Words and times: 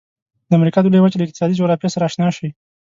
د 0.49 0.51
امریکا 0.59 0.79
د 0.81 0.87
لویې 0.93 1.03
وچې 1.03 1.17
له 1.19 1.25
اقتصادي 1.27 1.57
جغرافیې 1.59 1.93
سره 1.93 2.05
آشنا 2.09 2.27
شئ. 2.37 2.47